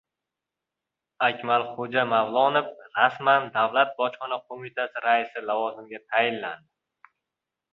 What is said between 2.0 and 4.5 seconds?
Mavlonov rasman Davlat bojxona